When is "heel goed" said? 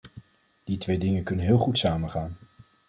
1.45-1.77